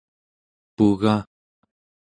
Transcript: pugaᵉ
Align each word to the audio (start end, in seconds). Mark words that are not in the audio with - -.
pugaᵉ 0.75 1.15